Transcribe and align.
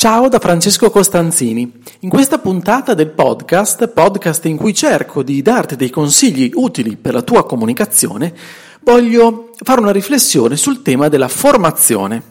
Ciao 0.00 0.30
da 0.30 0.38
Francesco 0.38 0.88
Costanzini. 0.88 1.70
In 2.00 2.08
questa 2.08 2.38
puntata 2.38 2.94
del 2.94 3.10
podcast, 3.10 3.86
podcast 3.88 4.46
in 4.46 4.56
cui 4.56 4.72
cerco 4.72 5.22
di 5.22 5.42
darti 5.42 5.76
dei 5.76 5.90
consigli 5.90 6.52
utili 6.54 6.96
per 6.96 7.12
la 7.12 7.20
tua 7.20 7.44
comunicazione, 7.44 8.34
voglio 8.80 9.50
fare 9.62 9.82
una 9.82 9.92
riflessione 9.92 10.56
sul 10.56 10.80
tema 10.80 11.08
della 11.08 11.28
formazione. 11.28 12.22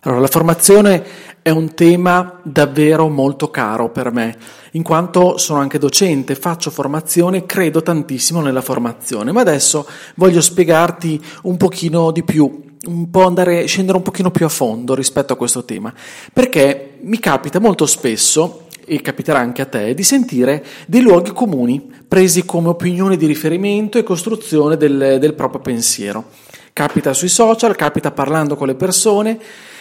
Allora, 0.00 0.20
la 0.22 0.28
formazione 0.28 1.04
è 1.42 1.50
un 1.50 1.74
tema 1.74 2.40
davvero 2.42 3.08
molto 3.08 3.50
caro 3.50 3.90
per 3.90 4.10
me, 4.10 4.38
in 4.70 4.82
quanto 4.82 5.36
sono 5.36 5.60
anche 5.60 5.78
docente, 5.78 6.34
faccio 6.34 6.70
formazione, 6.70 7.44
credo 7.44 7.82
tantissimo 7.82 8.40
nella 8.40 8.62
formazione, 8.62 9.32
ma 9.32 9.42
adesso 9.42 9.86
voglio 10.14 10.40
spiegarti 10.40 11.22
un 11.42 11.58
pochino 11.58 12.10
di 12.10 12.22
più 12.22 12.67
un 12.86 13.10
po' 13.10 13.24
andare, 13.24 13.66
scendere 13.66 13.96
un 13.96 14.02
pochino 14.02 14.30
più 14.30 14.44
a 14.44 14.50
fondo 14.50 14.94
rispetto 14.94 15.32
a 15.32 15.36
questo 15.36 15.64
tema, 15.64 15.92
perché 16.32 16.98
mi 17.02 17.18
capita 17.18 17.58
molto 17.58 17.86
spesso, 17.86 18.66
e 18.88 19.02
capiterà 19.02 19.38
anche 19.38 19.62
a 19.62 19.66
te, 19.66 19.92
di 19.94 20.02
sentire 20.02 20.64
dei 20.86 21.02
luoghi 21.02 21.32
comuni 21.32 21.92
presi 22.08 22.46
come 22.46 22.68
opinione 22.68 23.18
di 23.18 23.26
riferimento 23.26 23.98
e 23.98 24.02
costruzione 24.02 24.78
del, 24.78 25.18
del 25.20 25.34
proprio 25.34 25.60
pensiero. 25.60 26.24
Capita 26.72 27.12
sui 27.12 27.28
social, 27.28 27.76
capita 27.76 28.10
parlando 28.10 28.56
con 28.56 28.66
le 28.66 28.74
persone 28.74 29.38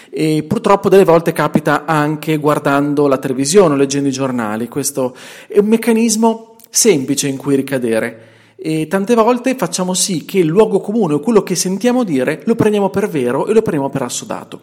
e 0.10 0.44
purtroppo 0.46 0.90
delle 0.90 1.06
volte 1.06 1.32
capita 1.32 1.86
anche 1.86 2.38
guardando 2.38 3.08
la 3.08 3.18
televisione 3.18 3.76
o 3.76 3.78
leggendo 3.78 4.10
i 4.10 4.12
giornali. 4.12 4.68
Questo 4.68 5.16
è 5.48 5.60
un 5.60 5.68
meccanismo 5.68 6.56
semplice 6.70 7.28
in 7.28 7.38
cui 7.38 7.56
ricadere 7.56 8.27
e 8.60 8.88
tante 8.88 9.14
volte 9.14 9.56
facciamo 9.56 9.94
sì 9.94 10.26
che 10.26 10.40
il 10.40 10.48
luogo 10.48 10.80
comune 10.80 11.14
o 11.14 11.20
quello 11.20 11.44
che 11.44 11.54
sentiamo 11.54 12.04
dire 12.04 12.42
lo 12.46 12.56
prendiamo 12.56 12.90
per 12.90 13.08
vero 13.08 13.46
e 13.46 13.54
lo 13.54 13.62
prendiamo 13.62 13.90
per 13.92 14.02
assodato. 14.02 14.62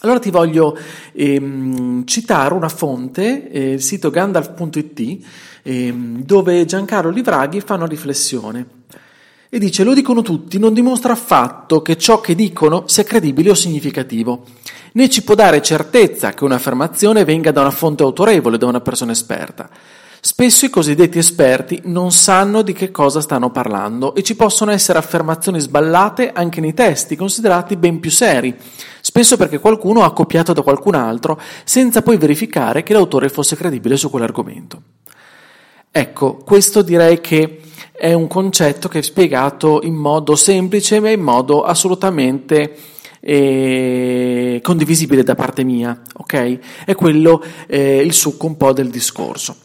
Allora 0.00 0.18
ti 0.18 0.30
voglio 0.30 0.76
ehm, 1.12 2.04
citare 2.04 2.52
una 2.54 2.68
fonte, 2.68 3.50
eh, 3.50 3.72
il 3.72 3.82
sito 3.82 4.10
gandalf.it, 4.10 5.24
ehm, 5.62 6.22
dove 6.24 6.64
Giancarlo 6.64 7.10
Livraghi 7.10 7.60
fa 7.60 7.74
una 7.74 7.86
riflessione 7.86 8.66
e 9.48 9.58
dice: 9.58 9.84
Lo 9.84 9.94
dicono 9.94 10.20
tutti, 10.20 10.58
non 10.58 10.74
dimostra 10.74 11.12
affatto 11.12 11.80
che 11.80 11.96
ciò 11.96 12.20
che 12.20 12.34
dicono 12.34 12.84
sia 12.86 13.04
credibile 13.04 13.50
o 13.50 13.54
significativo, 13.54 14.44
né 14.92 15.08
ci 15.08 15.22
può 15.22 15.34
dare 15.34 15.62
certezza 15.62 16.32
che 16.32 16.44
un'affermazione 16.44 17.24
venga 17.24 17.50
da 17.50 17.60
una 17.60 17.70
fonte 17.70 18.02
autorevole, 18.02 18.58
da 18.58 18.66
una 18.66 18.80
persona 18.80 19.12
esperta. 19.12 19.70
Spesso 20.26 20.64
i 20.64 20.70
cosiddetti 20.70 21.18
esperti 21.18 21.82
non 21.84 22.10
sanno 22.10 22.62
di 22.62 22.72
che 22.72 22.90
cosa 22.90 23.20
stanno 23.20 23.50
parlando 23.50 24.14
e 24.14 24.22
ci 24.22 24.36
possono 24.36 24.70
essere 24.70 24.98
affermazioni 24.98 25.60
sballate 25.60 26.32
anche 26.32 26.62
nei 26.62 26.72
testi, 26.72 27.14
considerati 27.14 27.76
ben 27.76 28.00
più 28.00 28.10
seri, 28.10 28.56
spesso 29.02 29.36
perché 29.36 29.58
qualcuno 29.58 30.02
ha 30.02 30.14
copiato 30.14 30.54
da 30.54 30.62
qualcun 30.62 30.94
altro 30.94 31.38
senza 31.64 32.00
poi 32.00 32.16
verificare 32.16 32.82
che 32.82 32.94
l'autore 32.94 33.28
fosse 33.28 33.54
credibile 33.54 33.98
su 33.98 34.08
quell'argomento. 34.08 34.80
Ecco, 35.90 36.36
questo 36.36 36.80
direi 36.80 37.20
che 37.20 37.60
è 37.92 38.14
un 38.14 38.26
concetto 38.26 38.88
che 38.88 39.00
è 39.00 39.02
spiegato 39.02 39.80
in 39.82 39.94
modo 39.94 40.36
semplice 40.36 41.00
ma 41.00 41.10
in 41.10 41.20
modo 41.20 41.64
assolutamente 41.64 42.74
eh, 43.20 44.58
condivisibile 44.62 45.22
da 45.22 45.34
parte 45.34 45.64
mia, 45.64 46.00
ok? 46.14 46.58
È 46.86 46.94
quello 46.94 47.44
eh, 47.66 47.98
il 47.98 48.14
succo 48.14 48.46
un 48.46 48.56
po' 48.56 48.72
del 48.72 48.88
discorso. 48.88 49.63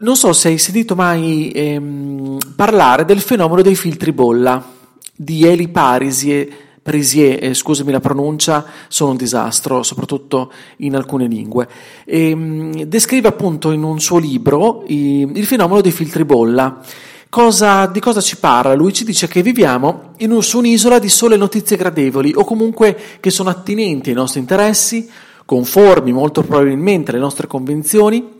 Non 0.00 0.14
so 0.14 0.32
se 0.32 0.46
hai 0.46 0.58
sentito 0.58 0.94
mai 0.94 1.50
ehm, 1.50 2.38
parlare 2.54 3.04
del 3.04 3.20
fenomeno 3.20 3.62
dei 3.62 3.74
filtri 3.74 4.12
bolla 4.12 4.64
di 5.12 5.44
Eli 5.44 5.66
Parisier, 5.66 6.46
Parisier 6.80 7.42
eh, 7.42 7.52
scusami 7.52 7.90
la 7.90 7.98
pronuncia, 7.98 8.64
sono 8.86 9.10
un 9.10 9.16
disastro, 9.16 9.82
soprattutto 9.82 10.52
in 10.76 10.94
alcune 10.94 11.26
lingue. 11.26 11.66
E, 12.04 12.30
ehm, 12.30 12.82
descrive 12.84 13.26
appunto 13.26 13.72
in 13.72 13.82
un 13.82 13.98
suo 13.98 14.18
libro 14.18 14.84
i, 14.86 15.28
il 15.34 15.46
fenomeno 15.46 15.80
dei 15.80 15.90
filtri 15.90 16.24
bolla. 16.24 16.80
Cosa, 17.28 17.86
di 17.86 17.98
cosa 17.98 18.20
ci 18.20 18.36
parla? 18.36 18.74
Lui 18.74 18.92
ci 18.92 19.02
dice 19.02 19.26
che 19.26 19.42
viviamo 19.42 20.12
un, 20.20 20.42
su 20.44 20.58
un'isola 20.58 21.00
di 21.00 21.08
sole 21.08 21.36
notizie 21.36 21.76
gradevoli 21.76 22.32
o 22.36 22.44
comunque 22.44 22.96
che 23.18 23.30
sono 23.30 23.50
attinenti 23.50 24.10
ai 24.10 24.14
nostri 24.14 24.38
interessi, 24.38 25.10
conformi 25.44 26.12
molto 26.12 26.42
probabilmente 26.42 27.10
alle 27.10 27.18
nostre 27.18 27.48
convenzioni 27.48 28.36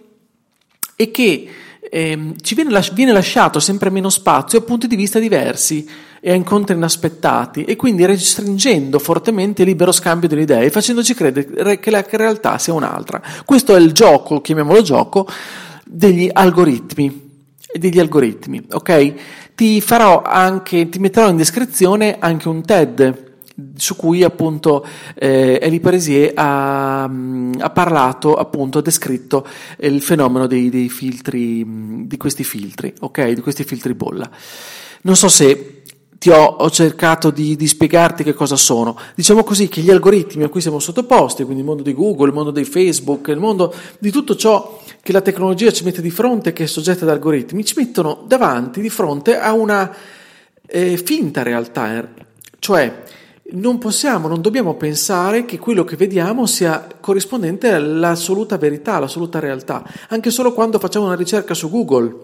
e 1.01 1.13
che 1.13 1.49
eh, 1.81 2.35
ci 2.43 2.57
viene, 2.57 2.71
las- 2.71 2.93
viene, 2.93 3.13
lasciato 3.13 3.61
sempre 3.61 3.89
meno 3.89 4.11
spazio 4.11 4.59
a 4.59 4.63
punti 4.63 4.89
di 4.89 4.97
vista 4.97 5.21
diversi 5.21 5.89
e 6.19 6.33
a 6.33 6.35
incontri 6.35 6.75
inaspettati 6.75 7.63
e 7.63 7.77
quindi 7.77 8.05
restringendo 8.05 8.99
fortemente 8.99 9.63
il 9.63 9.69
libero 9.69 9.93
scambio 9.93 10.29
delle 10.29 10.43
idee 10.43 10.71
facendoci 10.71 11.15
credere 11.15 11.79
che 11.79 11.91
la 11.93 12.05
realtà 12.11 12.59
sia 12.59 12.75
un'altra. 12.75 13.23
Questo 13.45 13.77
è 13.77 13.79
il 13.79 13.93
gioco, 13.93 14.41
chiamiamolo 14.41 14.83
gioco, 14.83 15.29
degli 15.85 16.29
algoritmi. 16.33 17.27
Degli 17.73 18.01
algoritmi, 18.01 18.65
ok? 18.73 19.13
Ti 19.55 19.81
farò 19.81 20.23
anche, 20.23 20.89
ti 20.89 20.99
metterò 20.99 21.29
in 21.29 21.37
descrizione 21.37 22.17
anche 22.19 22.49
un 22.49 22.65
TED 22.65 23.28
su 23.75 23.97
cui 23.97 24.23
appunto 24.23 24.87
eh, 25.15 25.59
Elie 25.61 25.81
Parisier 25.81 26.33
ha, 26.35 27.05
ha, 27.05 27.71
parlato, 27.71 28.35
appunto, 28.35 28.79
ha 28.79 28.83
descritto 28.83 29.47
il 29.79 30.01
fenomeno 30.01 30.47
dei, 30.47 30.71
dei 30.71 30.89
filtri, 30.89 32.07
di 32.07 32.17
questi 32.17 32.45
filtri, 32.45 32.93
ok? 33.01 33.31
Di 33.31 33.41
questi 33.41 33.65
filtri 33.65 33.95
bolla. 33.95 34.31
Non 35.03 35.17
so 35.17 35.29
se 35.29 35.83
ti 36.19 36.31
ho, 36.31 36.45
ho 36.45 36.71
cercato 36.71 37.31
di, 37.31 37.57
di, 37.57 37.67
spiegarti 37.67 38.25
che 38.25 38.35
cosa 38.35 38.57
sono. 38.57 38.97
Diciamo 39.15 39.45
così 39.45 39.69
che 39.69 39.81
gli 39.81 39.91
algoritmi 39.91 40.43
a 40.43 40.49
cui 40.49 40.61
siamo 40.61 40.79
sottoposti, 40.79 41.45
quindi 41.45 41.61
il 41.61 41.67
mondo 41.67 41.83
di 41.83 41.95
Google, 41.95 42.29
il 42.29 42.35
mondo 42.35 42.51
di 42.51 42.65
Facebook, 42.65 43.29
il 43.29 43.39
mondo 43.39 43.73
di 43.99 44.11
tutto 44.11 44.35
ciò 44.37 44.81
che 45.01 45.13
la 45.13 45.21
tecnologia 45.21 45.71
ci 45.71 45.85
mette 45.85 46.03
di 46.03 46.11
fronte, 46.11 46.53
che 46.53 46.65
è 46.65 46.67
soggetta 46.67 47.05
ad 47.05 47.11
algoritmi, 47.11 47.65
ci 47.65 47.75
mettono 47.77 48.25
davanti, 48.27 48.81
di 48.81 48.91
fronte 48.91 49.39
a 49.39 49.53
una 49.53 49.95
eh, 50.67 50.97
finta 50.97 51.43
realtà, 51.43 52.09
cioè 52.59 53.03
non 53.51 53.79
possiamo, 53.79 54.29
non 54.29 54.43
dobbiamo 54.43 54.75
pensare 54.75 55.45
che 55.47 55.59
quello 55.59 55.85
che 55.85 55.97
vediamo 55.97 56.45
sia 56.47 56.87
corrispondente 57.01 57.71
all'assoluta 57.71 58.59
verità, 58.59 58.95
all'assoluta 58.95 59.39
realtà. 59.39 59.85
Anche 60.09 60.31
solo 60.31 60.53
quando 60.53 60.79
facciamo 60.79 61.07
una 61.07 61.15
ricerca 61.15 61.55
su 61.55 61.71
Google, 61.71 62.15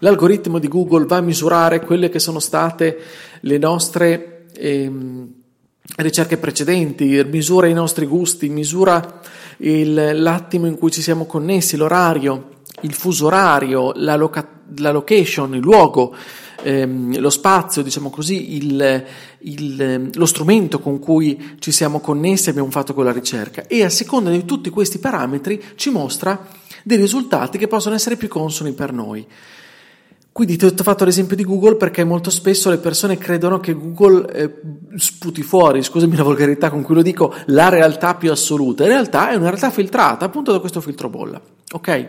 l'algoritmo 0.00 0.58
di 0.58 0.68
Google 0.68 1.06
va 1.06 1.16
a 1.16 1.22
misurare 1.22 1.80
quelle 1.80 2.08
che 2.08 2.20
sono 2.20 2.38
state 2.38 2.98
le 3.40 3.58
nostre 3.58 4.46
ehm, 4.54 5.28
ricerche 5.96 6.36
precedenti, 6.36 7.24
misura 7.24 7.66
i 7.66 7.72
nostri 7.72 8.06
gusti, 8.06 8.48
misura 8.48 9.20
il, 9.58 10.22
l'attimo 10.22 10.66
in 10.66 10.78
cui 10.78 10.92
ci 10.92 11.02
siamo 11.02 11.26
connessi, 11.26 11.76
l'orario, 11.76 12.50
il 12.82 12.94
fuso 12.94 13.26
orario, 13.26 13.92
la, 13.96 14.14
loca- 14.14 14.60
la 14.76 14.92
location, 14.92 15.54
il 15.54 15.60
luogo 15.60 16.14
ehm, 16.62 17.18
lo 17.18 17.30
spazio, 17.30 17.82
diciamo 17.82 18.10
così, 18.10 18.56
il, 18.56 19.04
il, 19.40 20.10
lo 20.12 20.26
strumento 20.26 20.80
con 20.80 20.98
cui 20.98 21.56
ci 21.58 21.72
siamo 21.72 22.00
connessi 22.00 22.48
e 22.48 22.50
abbiamo 22.50 22.70
fatto 22.70 22.94
quella 22.94 23.12
ricerca 23.12 23.66
e 23.66 23.84
a 23.84 23.90
seconda 23.90 24.30
di 24.30 24.44
tutti 24.44 24.70
questi 24.70 24.98
parametri 24.98 25.62
ci 25.76 25.90
mostra 25.90 26.46
dei 26.82 26.96
risultati 26.96 27.58
che 27.58 27.68
possono 27.68 27.94
essere 27.94 28.16
più 28.16 28.28
consoni 28.28 28.72
per 28.72 28.92
noi. 28.92 29.26
Quindi 30.30 30.56
ti 30.56 30.66
ho 30.66 30.84
fatto 30.84 31.04
l'esempio 31.04 31.34
di 31.34 31.42
Google 31.42 31.74
perché 31.74 32.04
molto 32.04 32.30
spesso 32.30 32.70
le 32.70 32.78
persone 32.78 33.18
credono 33.18 33.58
che 33.58 33.74
Google 33.74 34.32
eh, 34.32 34.54
sputi 34.94 35.42
fuori, 35.42 35.82
scusami 35.82 36.14
la 36.14 36.22
volgarità 36.22 36.70
con 36.70 36.82
cui 36.82 36.94
lo 36.94 37.02
dico, 37.02 37.34
la 37.46 37.68
realtà 37.68 38.14
più 38.14 38.30
assoluta. 38.30 38.84
In 38.84 38.90
realtà 38.90 39.30
è 39.30 39.34
una 39.34 39.48
realtà 39.48 39.70
filtrata 39.70 40.26
appunto 40.26 40.52
da 40.52 40.60
questo 40.60 40.80
filtro 40.80 41.08
bolla. 41.08 41.40
Ok? 41.72 42.08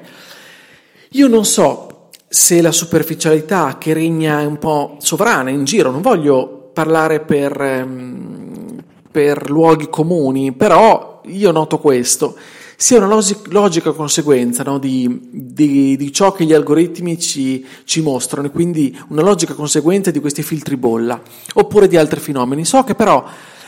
Io 1.13 1.27
non 1.27 1.43
so 1.43 1.98
se 2.31 2.61
la 2.61 2.71
superficialità 2.71 3.77
che 3.79 3.91
regna 3.93 4.41
è 4.41 4.45
un 4.45 4.59
po' 4.59 4.97
sovrana 4.99 5.49
in 5.49 5.63
giro, 5.63 5.89
non 5.89 6.01
voglio 6.01 6.69
parlare 6.71 7.21
per, 7.21 7.59
ehm, 7.59 8.83
per 9.11 9.49
luoghi 9.49 9.89
comuni, 9.89 10.51
però 10.51 11.21
io 11.25 11.51
noto 11.51 11.79
questo, 11.79 12.37
sia 12.75 13.03
una 13.03 13.19
logica 13.49 13.91
conseguenza 13.93 14.61
no, 14.61 14.77
di, 14.77 15.27
di, 15.31 15.97
di, 15.97 16.13
ciò 16.13 16.31
che 16.31 16.45
gli 16.45 16.53
algoritmi 16.53 17.19
ci, 17.19 17.65
ci 17.83 18.01
mostrano, 18.01 18.47
e 18.47 18.51
quindi 18.51 18.97
una 19.07 19.23
logica 19.23 19.55
conseguenza 19.55 20.11
di 20.11 20.19
questi 20.19 20.43
filtri 20.43 20.77
bolla, 20.77 21.19
oppure 21.55 21.87
di 21.87 21.97
altri 21.97 22.19
fenomeni. 22.19 22.63
So 22.63 22.83
che 22.83 22.93
però 22.93 23.25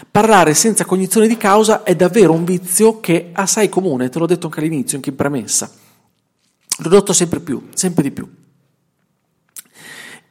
parlare 0.09 0.53
senza 0.53 0.85
cognizione 0.85 1.27
di 1.27 1.35
causa 1.35 1.81
è 1.81 1.95
davvero 1.95 2.31
un 2.31 2.45
vizio 2.45 2.99
che 2.99 3.31
assai 3.33 3.69
comune, 3.69 4.09
te 4.09 4.19
l'ho 4.19 4.27
detto 4.27 4.45
anche 4.45 4.59
all'inizio, 4.59 4.97
anche 4.97 5.09
in 5.09 5.15
premessa. 5.15 5.69
Noto 6.83 7.11
sempre 7.11 7.39
più, 7.39 7.67
sempre 7.73 8.03
di 8.03 8.11
più. 8.11 8.40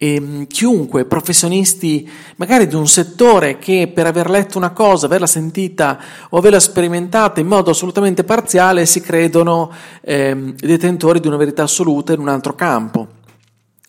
Ehm, 0.02 0.47
chiunque, 0.47 1.05
professionisti 1.05 2.08
magari 2.37 2.67
di 2.67 2.75
un 2.75 2.88
settore 2.88 3.58
che 3.58 3.91
per 3.94 4.06
aver 4.06 4.31
letto 4.31 4.56
una 4.56 4.70
cosa, 4.70 5.05
averla 5.05 5.26
sentita 5.26 6.00
o 6.31 6.38
averla 6.38 6.58
sperimentata 6.58 7.38
in 7.38 7.47
modo 7.47 7.70
assolutamente 7.70 8.25
parziale 8.25 8.87
si 8.87 9.02
credono 9.02 9.70
eh, 10.00 10.55
detentori 10.56 11.20
di 11.20 11.26
una 11.26 11.37
verità 11.37 11.64
assoluta 11.64 12.14
in 12.14 12.20
un 12.20 12.29
altro 12.29 12.55
campo. 12.55 13.08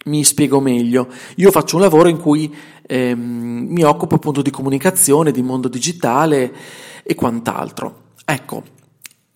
Mi 0.03 0.25
spiego 0.25 0.59
meglio. 0.59 1.07
Io 1.35 1.49
faccio 1.49 1.77
un 1.77 1.83
lavoro 1.83 2.09
in 2.09 2.17
cui 2.17 2.53
eh, 2.85 3.15
mi 3.15 3.83
occupo 3.83 4.15
appunto 4.15 4.41
di 4.41 4.49
comunicazione, 4.49 5.31
di 5.31 5.41
mondo 5.41 5.69
digitale 5.69 6.53
e 7.03 7.15
quant'altro. 7.15 8.09
Ecco, 8.25 8.63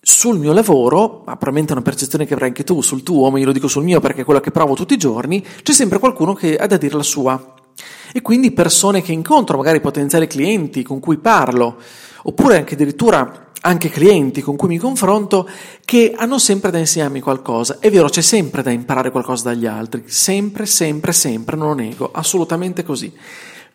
sul 0.07 0.38
mio 0.38 0.54
lavoro, 0.54 1.24
ma 1.25 1.36
probabilmente 1.36 1.72
è 1.72 1.75
una 1.75 1.84
percezione 1.84 2.28
che 2.28 2.36
avrai 2.36 2.50
anche 2.50 2.63
tu 2.63 2.80
sul 2.81 3.02
tuo, 3.02 3.31
ma 3.31 3.40
io 3.40 3.46
lo 3.48 3.52
dico 3.52 3.68
sul 3.68 3.84
mio 3.84 4.00
perché 4.00 4.22
è 4.22 4.24
quello 4.24 4.40
che 4.40 4.52
provo 4.52 4.75
tutti 4.75 4.94
i 4.94 4.98
giorni, 4.98 5.44
c'è 5.63 5.74
sempre 5.74 5.98
qualcuno 5.98 6.36
che 6.36 6.56
ha 6.57 6.68
da 6.68 6.78
dire 6.78 6.96
la 6.96 7.02
sua. 7.02 7.56
E 8.13 8.22
quindi 8.22 8.52
persone 8.52 9.02
che 9.02 9.12
incontro, 9.12 9.57
magari 9.57 9.81
potenziali 9.81 10.28
clienti 10.28 10.84
con 10.84 11.00
cui 11.00 11.18
parlo, 11.18 11.78
oppure 12.22 12.57
anche 12.57 12.75
addirittura 12.75 13.50
anche 13.62 13.90
clienti 13.90 14.42
con 14.42 14.56
cui 14.56 14.68
mi 14.68 14.78
confronto, 14.78 15.50
che 15.84 16.13
hanno 16.16 16.38
sempre 16.38 16.69
da 16.69 16.78
insegnarmi 16.78 17.19
qualcosa. 17.19 17.78
È 17.80 17.90
vero, 17.90 18.07
c'è 18.07 18.22
sempre 18.22 18.62
da 18.62 18.69
imparare 18.69 19.10
qualcosa 19.10 19.46
dagli 19.46 19.66
altri, 19.66 20.04
sempre, 20.06 20.68
sempre, 20.68 21.13
sempre, 21.13 21.56
non 21.56 21.69
lo 21.69 21.74
nego, 21.74 22.12
assolutamente 22.13 22.84
così. 22.84 23.12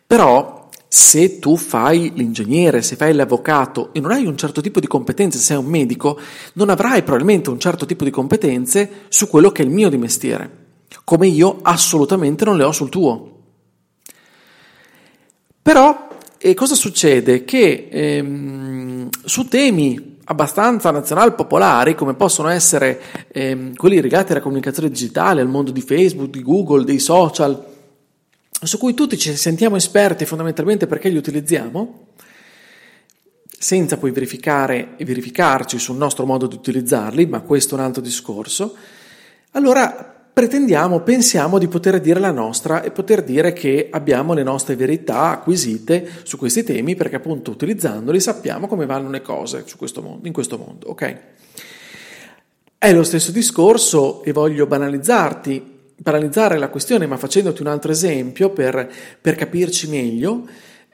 Però 0.07 0.60
se 0.93 1.39
tu 1.39 1.55
fai 1.55 2.11
l'ingegnere, 2.15 2.81
se 2.81 2.97
fai 2.97 3.13
l'avvocato 3.13 3.93
e 3.93 4.01
non 4.01 4.11
hai 4.11 4.25
un 4.25 4.35
certo 4.35 4.59
tipo 4.59 4.81
di 4.81 4.87
competenze, 4.87 5.37
sei 5.37 5.55
un 5.55 5.67
medico, 5.67 6.19
non 6.55 6.67
avrai 6.67 7.01
probabilmente 7.01 7.49
un 7.49 7.61
certo 7.61 7.85
tipo 7.85 8.03
di 8.03 8.09
competenze 8.09 9.05
su 9.07 9.29
quello 9.29 9.53
che 9.53 9.61
è 9.61 9.65
il 9.65 9.71
mio 9.71 9.87
di 9.87 9.95
mestiere, 9.95 10.49
come 11.05 11.27
io 11.27 11.59
assolutamente 11.61 12.43
non 12.43 12.57
le 12.57 12.65
ho 12.65 12.73
sul 12.73 12.89
tuo. 12.89 13.39
Però 15.61 16.09
eh, 16.37 16.53
cosa 16.55 16.75
succede? 16.75 17.45
Che 17.45 17.87
ehm, 17.89 19.07
su 19.23 19.47
temi 19.47 20.17
abbastanza 20.25 20.91
nazional 20.91 21.35
popolari, 21.35 21.95
come 21.95 22.15
possono 22.15 22.49
essere 22.49 22.99
ehm, 23.31 23.75
quelli 23.77 24.01
legati 24.01 24.33
alla 24.33 24.41
comunicazione 24.41 24.89
digitale, 24.89 25.39
al 25.39 25.47
mondo 25.47 25.71
di 25.71 25.81
Facebook, 25.81 26.31
di 26.31 26.43
Google, 26.43 26.83
dei 26.83 26.99
social, 26.99 27.70
su 28.63 28.77
cui 28.77 28.93
tutti 28.93 29.17
ci 29.17 29.35
sentiamo 29.35 29.75
esperti 29.75 30.25
fondamentalmente 30.25 30.87
perché 30.87 31.09
li 31.09 31.17
utilizziamo, 31.17 32.07
senza 33.57 33.97
poi 33.97 34.11
verificare 34.11 34.95
e 34.97 35.05
verificarci 35.05 35.79
sul 35.79 35.97
nostro 35.97 36.25
modo 36.25 36.47
di 36.47 36.55
utilizzarli, 36.55 37.25
ma 37.25 37.41
questo 37.41 37.75
è 37.75 37.79
un 37.79 37.85
altro 37.85 38.01
discorso, 38.01 38.75
allora 39.51 40.15
pretendiamo, 40.33 41.01
pensiamo 41.01 41.57
di 41.57 41.67
poter 41.67 41.99
dire 41.99 42.19
la 42.19 42.31
nostra 42.31 42.81
e 42.83 42.91
poter 42.91 43.23
dire 43.23 43.51
che 43.53 43.89
abbiamo 43.91 44.33
le 44.33 44.43
nostre 44.43 44.75
verità 44.75 45.31
acquisite 45.31 46.09
su 46.23 46.37
questi 46.37 46.63
temi 46.63 46.95
perché 46.95 47.17
appunto 47.17 47.51
utilizzandoli 47.51 48.19
sappiamo 48.19 48.67
come 48.67 48.85
vanno 48.85 49.09
le 49.09 49.21
cose 49.21 49.65
questo 49.77 50.01
mondo, 50.01 50.27
in 50.27 50.33
questo 50.33 50.57
mondo, 50.57 50.87
ok? 50.87 51.17
È 52.77 52.93
lo 52.93 53.03
stesso 53.03 53.31
discorso 53.31 54.23
e 54.23 54.31
voglio 54.31 54.65
banalizzarti 54.65 55.70
paralizzare 56.01 56.57
la 56.57 56.69
questione, 56.69 57.07
ma 57.07 57.17
facendoti 57.17 57.61
un 57.61 57.67
altro 57.67 57.91
esempio 57.91 58.49
per, 58.51 58.91
per 59.19 59.35
capirci 59.35 59.87
meglio, 59.87 60.47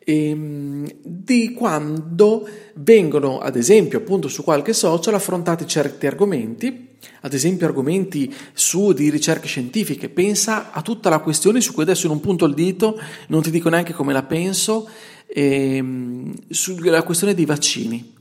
ehm, 0.04 0.88
di 1.04 1.54
quando 1.54 2.48
vengono, 2.76 3.40
ad 3.40 3.56
esempio, 3.56 4.00
appunto 4.00 4.28
su 4.28 4.44
qualche 4.44 4.74
social 4.74 5.14
affrontati 5.14 5.68
certi 5.68 6.08
argomenti, 6.08 6.88
ad 7.22 7.34
esempio 7.34 7.68
argomenti 7.68 8.34
su 8.54 8.94
di 8.94 9.10
ricerche 9.10 9.48
scientifiche. 9.48 10.10
Pensa 10.10 10.72
a 10.72 10.82
tutta 10.82 11.10
la 11.10 11.20
questione 11.20 11.62
su 11.62 11.74
cui 11.74 11.84
adesso 11.84 12.08
non 12.08 12.20
punto 12.20 12.46
il 12.46 12.54
dito, 12.54 13.00
non 13.28 13.42
ti 13.42 13.52
dico 13.52 13.70
neanche 13.70 13.94
come 13.94 14.14
la 14.14 14.24
penso, 14.24 14.90
ehm, 15.28 16.34
sulla 16.50 17.04
questione 17.04 17.34
dei 17.34 17.46
vaccini 17.46 18.16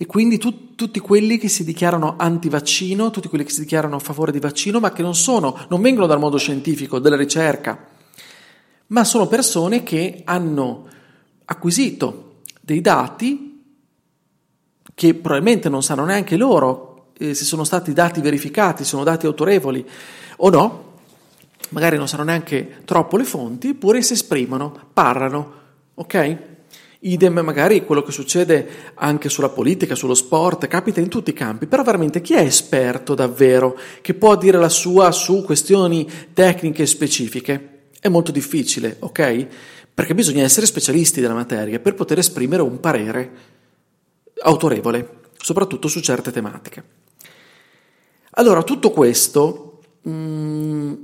e 0.00 0.06
quindi 0.06 0.38
tu, 0.38 0.76
tutti 0.76 1.00
quelli 1.00 1.38
che 1.38 1.48
si 1.48 1.64
dichiarano 1.64 2.14
anti-vaccino, 2.16 3.10
tutti 3.10 3.26
quelli 3.26 3.42
che 3.42 3.50
si 3.50 3.62
dichiarano 3.62 3.96
a 3.96 3.98
favore 3.98 4.30
di 4.30 4.38
vaccino, 4.38 4.78
ma 4.78 4.92
che 4.92 5.02
non 5.02 5.16
sono, 5.16 5.58
non 5.68 5.82
vengono 5.82 6.06
dal 6.06 6.20
mondo 6.20 6.38
scientifico, 6.38 7.00
della 7.00 7.16
ricerca, 7.16 7.84
ma 8.86 9.02
sono 9.02 9.26
persone 9.26 9.82
che 9.82 10.22
hanno 10.24 10.86
acquisito 11.46 12.42
dei 12.60 12.80
dati 12.80 13.60
che 14.94 15.14
probabilmente 15.14 15.68
non 15.68 15.82
sanno 15.82 16.04
neanche 16.04 16.36
loro 16.36 17.10
eh, 17.18 17.34
se 17.34 17.44
sono 17.44 17.64
stati 17.64 17.92
dati 17.92 18.20
verificati, 18.20 18.84
sono 18.84 19.02
dati 19.02 19.26
autorevoli 19.26 19.84
o 20.36 20.48
no, 20.48 20.92
magari 21.70 21.96
non 21.96 22.06
sanno 22.06 22.22
neanche 22.22 22.82
troppo 22.84 23.16
le 23.16 23.24
fonti, 23.24 23.70
eppure 23.70 24.00
si 24.02 24.12
esprimono, 24.12 24.90
parlano, 24.92 25.52
ok? 25.94 26.56
Idem 27.00 27.38
magari 27.38 27.84
quello 27.84 28.02
che 28.02 28.10
succede 28.10 28.92
anche 28.94 29.28
sulla 29.28 29.50
politica, 29.50 29.94
sullo 29.94 30.14
sport, 30.14 30.66
capita 30.66 30.98
in 30.98 31.08
tutti 31.08 31.30
i 31.30 31.34
campi, 31.34 31.68
però 31.68 31.84
veramente 31.84 32.20
chi 32.20 32.34
è 32.34 32.40
esperto 32.40 33.14
davvero 33.14 33.78
che 34.00 34.14
può 34.14 34.36
dire 34.36 34.58
la 34.58 34.68
sua 34.68 35.12
su 35.12 35.44
questioni 35.44 36.10
tecniche 36.32 36.86
specifiche? 36.86 37.82
È 38.00 38.08
molto 38.08 38.32
difficile, 38.32 38.96
ok? 38.98 39.46
Perché 39.94 40.12
bisogna 40.12 40.42
essere 40.42 40.66
specialisti 40.66 41.20
della 41.20 41.34
materia 41.34 41.78
per 41.78 41.94
poter 41.94 42.18
esprimere 42.18 42.62
un 42.62 42.80
parere 42.80 43.30
autorevole, 44.40 45.20
soprattutto 45.36 45.86
su 45.86 46.00
certe 46.00 46.32
tematiche. 46.32 46.84
Allora, 48.32 48.64
tutto 48.64 48.90
questo, 48.90 49.82
mm, 50.08 50.94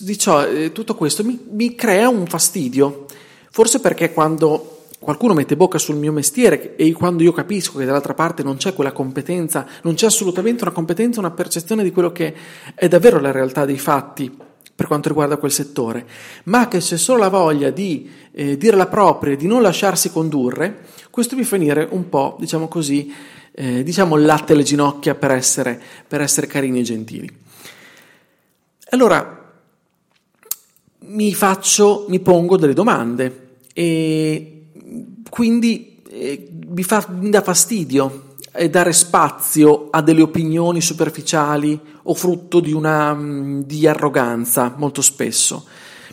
diciamo, 0.00 0.70
tutto 0.72 0.94
questo 0.94 1.24
mi, 1.24 1.38
mi 1.50 1.74
crea 1.74 2.10
un 2.10 2.26
fastidio 2.26 3.06
Forse 3.54 3.80
perché 3.80 4.14
quando 4.14 4.86
qualcuno 4.98 5.34
mette 5.34 5.56
bocca 5.56 5.76
sul 5.76 5.96
mio 5.96 6.10
mestiere 6.10 6.74
e 6.74 6.90
quando 6.92 7.22
io 7.22 7.32
capisco 7.32 7.76
che 7.76 7.84
dall'altra 7.84 8.14
parte 8.14 8.42
non 8.42 8.56
c'è 8.56 8.72
quella 8.72 8.92
competenza, 8.92 9.66
non 9.82 9.92
c'è 9.92 10.06
assolutamente 10.06 10.62
una 10.62 10.72
competenza, 10.72 11.20
una 11.20 11.32
percezione 11.32 11.82
di 11.82 11.90
quello 11.90 12.12
che 12.12 12.34
è 12.74 12.88
davvero 12.88 13.20
la 13.20 13.30
realtà 13.30 13.66
dei 13.66 13.78
fatti 13.78 14.34
per 14.74 14.86
quanto 14.86 15.08
riguarda 15.08 15.36
quel 15.36 15.52
settore, 15.52 16.06
ma 16.44 16.66
che 16.66 16.78
c'è 16.78 16.96
solo 16.96 17.18
la 17.18 17.28
voglia 17.28 17.68
di 17.68 18.10
eh, 18.32 18.56
dire 18.56 18.74
la 18.74 18.86
propria, 18.86 19.36
di 19.36 19.46
non 19.46 19.60
lasciarsi 19.60 20.10
condurre, 20.10 20.86
questo 21.10 21.36
mi 21.36 21.44
fa 21.44 21.58
venire 21.58 21.86
un 21.90 22.08
po', 22.08 22.38
diciamo 22.40 22.68
così, 22.68 23.12
eh, 23.52 23.82
diciamo 23.82 24.16
latte 24.16 24.54
alle 24.54 24.62
ginocchia 24.62 25.14
per 25.14 25.30
essere, 25.32 25.78
per 26.08 26.22
essere 26.22 26.46
carini 26.46 26.80
e 26.80 26.82
gentili. 26.84 27.30
Allora, 28.88 29.52
mi 31.00 31.34
faccio, 31.34 32.06
mi 32.08 32.20
pongo 32.20 32.56
delle 32.56 32.72
domande 32.72 33.41
e 33.72 34.66
quindi 35.28 36.02
eh, 36.08 36.48
mi, 36.68 36.82
fa, 36.82 37.06
mi 37.10 37.30
dà 37.30 37.42
fastidio 37.42 38.30
eh, 38.52 38.68
dare 38.68 38.92
spazio 38.92 39.88
a 39.90 40.02
delle 40.02 40.22
opinioni 40.22 40.80
superficiali 40.80 41.78
o 42.04 42.14
frutto 42.14 42.60
di 42.60 42.72
una 42.72 43.14
mm, 43.14 43.62
di 43.62 43.86
arroganza 43.86 44.74
molto 44.76 45.02
spesso. 45.02 45.64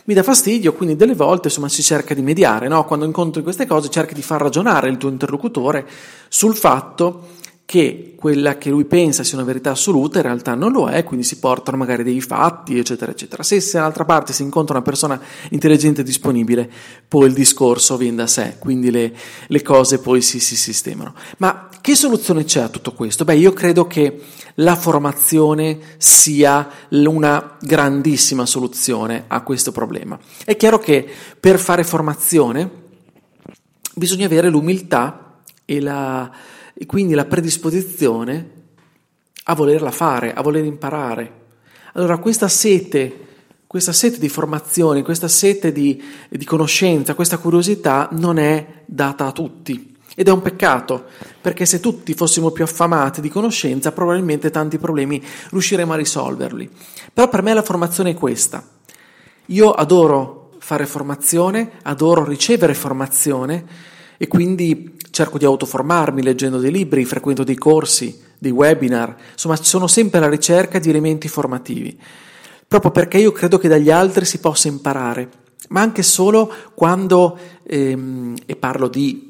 Mi 0.04 0.14
dà 0.14 0.22
fastidio, 0.22 0.72
quindi 0.72 0.96
delle 0.96 1.14
volte 1.14 1.48
insomma 1.48 1.68
si 1.68 1.82
cerca 1.82 2.14
di 2.14 2.22
mediare, 2.22 2.66
no? 2.68 2.84
quando 2.84 3.04
incontri 3.04 3.42
queste 3.42 3.66
cose 3.66 3.90
cerchi 3.90 4.14
di 4.14 4.22
far 4.22 4.40
ragionare 4.40 4.88
il 4.88 4.96
tuo 4.96 5.10
interlocutore 5.10 5.86
sul 6.28 6.56
fatto 6.56 7.38
che 7.70 8.14
quella 8.16 8.58
che 8.58 8.68
lui 8.68 8.84
pensa 8.84 9.22
sia 9.22 9.36
una 9.36 9.46
verità 9.46 9.70
assoluta 9.70 10.18
in 10.18 10.24
realtà 10.24 10.56
non 10.56 10.72
lo 10.72 10.88
è, 10.88 11.04
quindi 11.04 11.24
si 11.24 11.38
portano 11.38 11.76
magari 11.76 12.02
dei 12.02 12.20
fatti, 12.20 12.76
eccetera, 12.76 13.12
eccetera. 13.12 13.44
Se, 13.44 13.60
se 13.60 13.78
dall'altra 13.78 14.04
parte 14.04 14.32
si 14.32 14.42
incontra 14.42 14.74
una 14.74 14.82
persona 14.82 15.20
intelligente 15.50 16.00
e 16.00 16.04
disponibile, 16.04 16.68
poi 17.06 17.28
il 17.28 17.32
discorso 17.32 17.96
viene 17.96 18.16
da 18.16 18.26
sé, 18.26 18.56
quindi 18.58 18.90
le, 18.90 19.14
le 19.46 19.62
cose 19.62 20.00
poi 20.00 20.20
si, 20.20 20.40
si 20.40 20.56
sistemano. 20.56 21.14
Ma 21.36 21.68
che 21.80 21.94
soluzione 21.94 22.42
c'è 22.42 22.62
a 22.62 22.68
tutto 22.68 22.92
questo? 22.92 23.22
Beh, 23.22 23.36
io 23.36 23.52
credo 23.52 23.86
che 23.86 24.20
la 24.54 24.74
formazione 24.74 25.78
sia 25.96 26.68
una 26.88 27.56
grandissima 27.60 28.46
soluzione 28.46 29.26
a 29.28 29.42
questo 29.42 29.70
problema. 29.70 30.18
È 30.44 30.56
chiaro 30.56 30.80
che 30.80 31.08
per 31.38 31.60
fare 31.60 31.84
formazione 31.84 32.68
bisogna 33.94 34.26
avere 34.26 34.48
l'umiltà 34.48 35.36
e 35.64 35.80
la 35.80 36.58
e 36.80 36.86
quindi 36.86 37.12
la 37.12 37.26
predisposizione 37.26 38.50
a 39.44 39.54
volerla 39.54 39.90
fare, 39.90 40.32
a 40.32 40.40
voler 40.40 40.64
imparare. 40.64 41.32
Allora 41.92 42.16
questa 42.16 42.48
sete, 42.48 43.26
questa 43.66 43.92
sete 43.92 44.18
di 44.18 44.30
formazione, 44.30 45.02
questa 45.02 45.28
sete 45.28 45.72
di, 45.72 46.02
di 46.30 46.44
conoscenza, 46.46 47.14
questa 47.14 47.36
curiosità 47.36 48.08
non 48.12 48.38
è 48.38 48.82
data 48.86 49.26
a 49.26 49.32
tutti. 49.32 49.94
Ed 50.14 50.28
è 50.28 50.30
un 50.30 50.40
peccato, 50.40 51.04
perché 51.42 51.66
se 51.66 51.80
tutti 51.80 52.14
fossimo 52.14 52.50
più 52.50 52.64
affamati 52.64 53.20
di 53.20 53.28
conoscenza, 53.28 53.92
probabilmente 53.92 54.48
tanti 54.48 54.78
problemi 54.78 55.22
riusciremo 55.50 55.92
a 55.92 55.96
risolverli. 55.96 56.70
Però 57.12 57.28
per 57.28 57.42
me 57.42 57.52
la 57.52 57.62
formazione 57.62 58.12
è 58.12 58.14
questa. 58.14 58.66
Io 59.46 59.70
adoro 59.70 60.52
fare 60.60 60.86
formazione, 60.86 61.72
adoro 61.82 62.24
ricevere 62.24 62.72
formazione 62.72 63.66
e 64.16 64.28
quindi 64.28 64.96
cerco 65.10 65.38
di 65.38 65.44
autoformarmi 65.44 66.22
leggendo 66.22 66.58
dei 66.58 66.70
libri, 66.70 67.04
frequento 67.04 67.44
dei 67.44 67.56
corsi 67.56 68.28
dei 68.38 68.50
webinar, 68.50 69.14
insomma 69.32 69.56
sono 69.56 69.86
sempre 69.86 70.18
alla 70.18 70.28
ricerca 70.28 70.78
di 70.78 70.88
elementi 70.88 71.28
formativi, 71.28 71.98
proprio 72.66 72.90
perché 72.90 73.18
io 73.18 73.32
credo 73.32 73.58
che 73.58 73.68
dagli 73.68 73.90
altri 73.90 74.24
si 74.24 74.38
possa 74.38 74.68
imparare, 74.68 75.28
ma 75.68 75.82
anche 75.82 76.02
solo 76.02 76.50
quando, 76.74 77.38
ehm, 77.62 78.36
e 78.46 78.56
parlo 78.56 78.88
di 78.88 79.28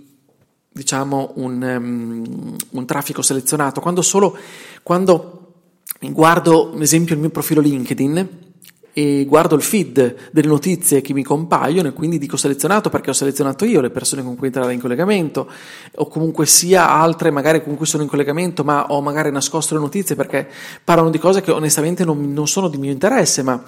diciamo 0.73 1.33
un, 1.37 1.61
um, 1.61 2.57
un 2.71 2.87
traffico 2.87 3.23
selezionato, 3.23 3.81
quando 3.81 4.03
solo 4.03 4.37
quando 4.85 5.55
guardo 6.01 6.73
ad 6.73 6.81
esempio 6.81 7.15
il 7.15 7.21
mio 7.21 7.31
profilo 7.31 7.61
LinkedIn 7.61 8.50
e 8.93 9.25
guardo 9.27 9.55
il 9.55 9.63
feed 9.63 10.31
delle 10.31 10.49
notizie 10.49 11.01
che 11.01 11.13
mi 11.13 11.23
compaiono 11.23 11.89
e 11.89 11.93
quindi 11.93 12.19
dico 12.19 12.37
selezionato 12.37 12.91
perché 12.91 13.11
ho 13.11 13.15
selezionato 13.15 13.65
io 13.65 13.81
le 13.81 13.91
persone 13.91 14.23
con 14.23 14.37
cui 14.37 14.49
entrare 14.49 14.73
in 14.73 14.81
collegamento 14.81 15.49
o 15.97 16.09
comunque 16.09 16.47
sia 16.47 16.91
altre 16.91 17.31
magari 17.31 17.63
con 17.63 17.77
cui 17.77 17.87
sono 17.87 18.03
in 18.03 18.09
collegamento 18.09 18.65
ma 18.65 18.87
ho 18.87 19.01
magari 19.01 19.31
nascosto 19.31 19.75
le 19.75 19.81
notizie 19.81 20.17
perché 20.17 20.49
parlano 20.83 21.11
di 21.11 21.19
cose 21.19 21.41
che 21.41 21.51
onestamente 21.51 22.05
non, 22.05 22.33
non 22.33 22.49
sono 22.49 22.69
di 22.69 22.79
mio 22.79 22.91
interesse 22.91 23.43
ma 23.43 23.63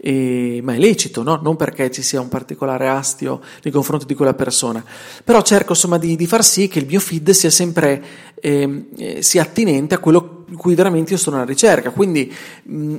e, 0.00 0.60
ma 0.62 0.74
è 0.74 0.78
lecito, 0.78 1.24
no? 1.24 1.40
non 1.42 1.56
perché 1.56 1.90
ci 1.90 2.02
sia 2.02 2.20
un 2.20 2.28
particolare 2.28 2.88
astio 2.88 3.40
nei 3.62 3.72
confronti 3.72 4.06
di 4.06 4.14
quella 4.14 4.34
persona, 4.34 4.82
però 5.24 5.42
cerco 5.42 5.72
insomma 5.72 5.98
di, 5.98 6.14
di 6.14 6.26
far 6.26 6.44
sì 6.44 6.68
che 6.68 6.78
il 6.78 6.86
mio 6.86 7.00
feed 7.00 7.30
sia 7.30 7.50
sempre 7.50 8.02
ehm, 8.40 8.86
eh, 8.96 9.22
sia 9.22 9.42
attinente 9.42 9.96
a 9.96 9.98
quello 9.98 10.44
in 10.48 10.56
cui 10.56 10.76
veramente 10.76 11.12
io 11.12 11.18
sono 11.18 11.36
alla 11.36 11.44
ricerca, 11.44 11.90
quindi 11.90 12.32
mh, 12.62 12.96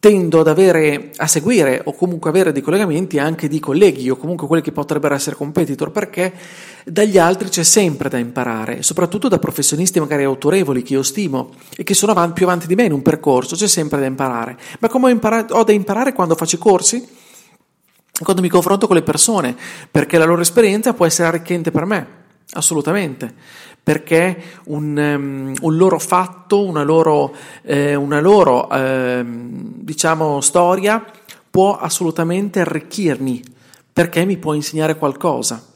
tendo 0.00 0.40
ad 0.40 0.48
avere, 0.48 1.10
a 1.16 1.26
seguire 1.26 1.82
o 1.84 1.92
comunque 1.92 2.30
avere 2.30 2.52
dei 2.52 2.62
collegamenti 2.62 3.18
anche 3.18 3.48
di 3.48 3.60
colleghi 3.60 4.08
o 4.08 4.16
comunque 4.16 4.46
quelli 4.46 4.62
che 4.62 4.72
potrebbero 4.72 5.14
essere 5.14 5.36
competitor 5.36 5.90
perché 5.90 6.32
dagli 6.86 7.18
altri 7.18 7.50
c'è 7.50 7.62
sempre 7.62 8.08
da 8.08 8.16
imparare, 8.16 8.82
soprattutto 8.82 9.28
da 9.28 9.38
professionisti 9.38 10.00
magari 10.00 10.24
autorevoli 10.24 10.82
che 10.82 10.94
io 10.94 11.02
stimo 11.02 11.50
e 11.76 11.84
che 11.84 11.92
sono 11.92 12.12
avanti, 12.12 12.32
più 12.32 12.46
avanti 12.46 12.66
di 12.66 12.74
me 12.74 12.84
in 12.84 12.92
un 12.92 13.02
percorso, 13.02 13.56
c'è 13.56 13.68
sempre 13.68 14.00
da 14.00 14.06
imparare. 14.06 14.56
Ma 14.78 14.88
come 14.88 15.06
ho, 15.06 15.10
imparato, 15.10 15.54
ho 15.54 15.64
da 15.64 15.72
imparare 15.72 16.14
quando 16.14 16.34
faccio 16.34 16.56
i 16.56 16.58
corsi? 16.60 17.06
Quando 18.22 18.40
mi 18.40 18.48
confronto 18.48 18.86
con 18.86 18.96
le 18.96 19.02
persone, 19.02 19.54
perché 19.90 20.16
la 20.16 20.24
loro 20.24 20.40
esperienza 20.40 20.94
può 20.94 21.04
essere 21.04 21.28
arricchente 21.28 21.70
per 21.70 21.84
me, 21.84 22.06
assolutamente 22.52 23.34
perché 23.82 24.42
un, 24.66 24.96
um, 24.96 25.54
un 25.60 25.76
loro 25.76 25.98
fatto, 25.98 26.64
una 26.64 26.82
loro, 26.82 27.34
eh, 27.62 27.94
una 27.94 28.20
loro 28.20 28.70
eh, 28.70 29.24
diciamo, 29.24 30.40
storia 30.40 31.04
può 31.50 31.76
assolutamente 31.76 32.60
arricchirmi, 32.60 33.42
perché 33.92 34.24
mi 34.24 34.36
può 34.36 34.54
insegnare 34.54 34.96
qualcosa. 34.96 35.66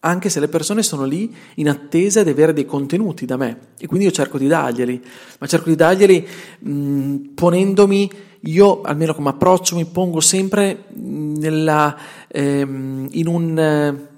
Anche 0.00 0.28
se 0.28 0.38
le 0.38 0.48
persone 0.48 0.82
sono 0.82 1.04
lì 1.04 1.34
in 1.54 1.68
attesa 1.70 2.22
di 2.22 2.28
avere 2.28 2.52
dei 2.52 2.66
contenuti 2.66 3.24
da 3.24 3.38
me 3.38 3.58
e 3.78 3.86
quindi 3.86 4.04
io 4.04 4.12
cerco 4.12 4.36
di 4.36 4.46
darglieli, 4.46 5.02
ma 5.38 5.46
cerco 5.46 5.70
di 5.70 5.76
darglieli 5.76 6.28
mh, 6.58 7.16
ponendomi, 7.34 8.10
io 8.40 8.82
almeno 8.82 9.14
come 9.14 9.30
approccio 9.30 9.76
mi 9.76 9.86
pongo 9.86 10.20
sempre 10.20 10.84
nella, 10.92 11.96
ehm, 12.28 13.08
in 13.12 13.26
un 13.26 14.12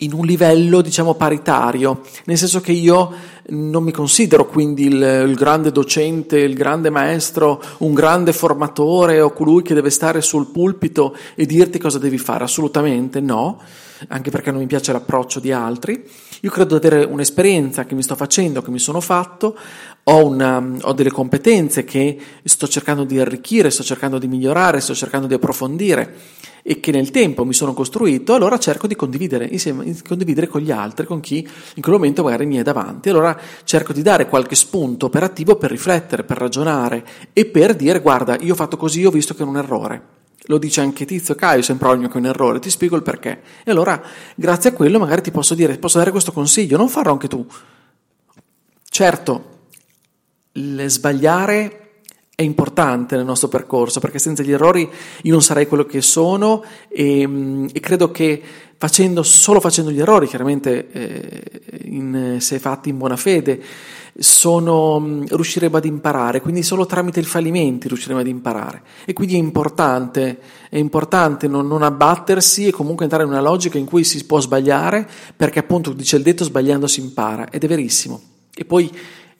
in 0.00 0.12
un 0.12 0.24
livello 0.24 0.80
diciamo 0.80 1.14
paritario, 1.14 2.02
nel 2.26 2.38
senso 2.38 2.60
che 2.60 2.70
io 2.70 3.12
non 3.48 3.82
mi 3.82 3.90
considero 3.90 4.46
quindi 4.46 4.84
il, 4.84 5.24
il, 5.26 5.34
grande 5.34 5.72
docente, 5.72 6.38
il 6.38 6.54
grande 6.54 6.88
maestro, 6.88 7.60
un 7.78 7.94
grande 7.94 8.32
formatore 8.32 9.20
o 9.20 9.32
colui 9.32 9.62
che 9.62 9.74
deve 9.74 9.90
stare 9.90 10.20
sul 10.20 10.48
pulpito 10.48 11.16
e 11.34 11.46
dirti 11.46 11.78
cosa 11.78 11.98
devi 11.98 12.18
fare, 12.18 12.44
assolutamente 12.44 13.20
no, 13.20 13.60
anche 14.08 14.30
perché 14.30 14.52
non 14.52 14.60
mi 14.60 14.66
piace 14.66 14.92
l'approccio 14.92 15.40
di 15.40 15.50
altri. 15.50 16.04
Io 16.42 16.50
credo 16.50 16.78
di 16.78 16.86
avere 16.86 17.04
un'esperienza 17.04 17.84
che 17.84 17.96
mi 17.96 18.02
sto 18.04 18.14
facendo, 18.14 18.62
che 18.62 18.70
mi 18.70 18.78
sono 18.78 19.00
fatto, 19.00 19.58
ho, 20.04 20.26
una, 20.26 20.64
ho 20.82 20.92
delle 20.92 21.10
competenze 21.10 21.82
che 21.82 22.16
sto 22.44 22.68
cercando 22.68 23.02
di 23.02 23.18
arricchire, 23.18 23.70
sto 23.70 23.82
cercando 23.82 24.18
di 24.18 24.28
migliorare, 24.28 24.78
sto 24.78 24.94
cercando 24.94 25.26
di 25.26 25.34
approfondire 25.34 26.36
e 26.70 26.80
che 26.80 26.90
nel 26.90 27.10
tempo 27.10 27.46
mi 27.46 27.54
sono 27.54 27.72
costruito, 27.72 28.34
allora 28.34 28.58
cerco 28.58 28.86
di 28.86 28.94
condividere 28.94 29.46
insieme, 29.46 29.96
condividere 30.06 30.48
con 30.48 30.60
gli 30.60 30.70
altri, 30.70 31.06
con 31.06 31.18
chi 31.18 31.38
in 31.38 31.80
quel 31.80 31.94
momento 31.94 32.22
magari 32.22 32.44
mi 32.44 32.56
è 32.56 32.62
davanti. 32.62 33.08
Allora 33.08 33.40
cerco 33.64 33.94
di 33.94 34.02
dare 34.02 34.28
qualche 34.28 34.54
spunto 34.54 35.06
operativo 35.06 35.56
per 35.56 35.70
riflettere, 35.70 36.24
per 36.24 36.36
ragionare 36.36 37.06
e 37.32 37.46
per 37.46 37.74
dire 37.74 38.00
guarda, 38.00 38.36
io 38.40 38.52
ho 38.52 38.54
fatto 38.54 38.76
così, 38.76 39.02
ho 39.06 39.10
visto 39.10 39.32
che 39.32 39.44
è 39.44 39.46
un 39.46 39.56
errore. 39.56 40.02
Lo 40.42 40.58
dice 40.58 40.82
anche 40.82 41.06
Tizio 41.06 41.34
Caio, 41.34 41.62
sempre 41.62 41.88
ogni 41.88 42.06
che 42.06 42.12
è 42.12 42.18
un 42.18 42.26
errore, 42.26 42.58
ti 42.58 42.68
spiego 42.68 42.96
il 42.96 43.02
perché. 43.02 43.40
E 43.64 43.70
allora, 43.70 43.98
grazie 44.34 44.68
a 44.68 44.72
quello, 44.74 44.98
magari 44.98 45.22
ti 45.22 45.30
posso 45.30 45.54
dire, 45.54 45.78
posso 45.78 45.96
dare 45.96 46.10
questo 46.10 46.32
consiglio, 46.32 46.76
non 46.76 46.90
farlo 46.90 47.12
anche 47.12 47.28
tu. 47.28 47.46
Certo, 48.90 49.60
sbagliare 50.52 51.87
è 52.38 52.42
importante 52.42 53.16
nel 53.16 53.24
nostro 53.24 53.48
percorso 53.48 53.98
perché 53.98 54.20
senza 54.20 54.44
gli 54.44 54.52
errori 54.52 54.88
io 55.22 55.32
non 55.32 55.42
sarei 55.42 55.66
quello 55.66 55.84
che 55.84 56.00
sono 56.00 56.62
e, 56.88 57.26
mm, 57.26 57.66
e 57.72 57.80
credo 57.80 58.12
che 58.12 58.40
facendo, 58.76 59.24
solo 59.24 59.58
facendo 59.58 59.90
gli 59.90 59.98
errori, 59.98 60.28
chiaramente 60.28 60.88
eh, 60.92 61.42
in, 61.86 62.36
se 62.38 62.60
fatti 62.60 62.90
in 62.90 62.98
buona 62.98 63.16
fede, 63.16 63.60
sono, 64.16 65.00
mm, 65.00 65.24
riusciremo 65.30 65.78
ad 65.78 65.84
imparare, 65.84 66.40
quindi 66.40 66.62
solo 66.62 66.86
tramite 66.86 67.18
il 67.18 67.26
fallimento 67.26 67.88
riusciremo 67.88 68.20
ad 68.20 68.28
imparare. 68.28 68.82
E 69.04 69.12
quindi 69.14 69.34
è 69.34 69.38
importante, 69.38 70.38
è 70.70 70.78
importante 70.78 71.48
non, 71.48 71.66
non 71.66 71.82
abbattersi 71.82 72.68
e 72.68 72.70
comunque 72.70 73.02
entrare 73.02 73.24
in 73.24 73.30
una 73.30 73.40
logica 73.40 73.78
in 73.78 73.84
cui 73.84 74.04
si 74.04 74.24
può 74.26 74.38
sbagliare, 74.38 75.08
perché 75.34 75.58
appunto 75.58 75.92
dice 75.92 76.14
il 76.14 76.22
detto 76.22 76.44
sbagliando 76.44 76.86
si 76.86 77.00
impara, 77.00 77.50
ed 77.50 77.64
è 77.64 77.66
verissimo. 77.66 78.20
E 78.54 78.64
poi 78.64 78.90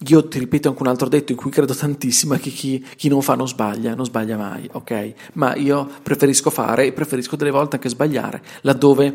io 0.06 0.28
ti 0.28 0.38
ripeto 0.38 0.68
anche 0.68 0.82
un 0.82 0.88
altro 0.88 1.08
detto 1.08 1.32
in 1.32 1.38
cui 1.38 1.50
credo 1.50 1.74
tantissimo, 1.74 2.34
che 2.36 2.50
chi, 2.50 2.84
chi, 2.96 3.08
non 3.08 3.20
fa 3.20 3.34
non 3.34 3.48
sbaglia, 3.48 3.94
non 3.94 4.04
sbaglia 4.04 4.36
mai, 4.36 4.68
ok? 4.70 5.12
Ma 5.34 5.56
io 5.56 5.88
preferisco 6.02 6.50
fare 6.50 6.86
e 6.86 6.92
preferisco 6.92 7.34
delle 7.34 7.50
volte 7.50 7.76
anche 7.76 7.88
sbagliare, 7.88 8.42
laddove 8.60 9.14